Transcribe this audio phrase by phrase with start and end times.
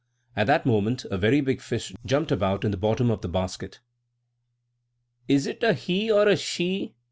[0.35, 3.81] At that moment a very big fish jumped about in the bottom of the basket.
[5.27, 6.95] "Is it a he or a she?"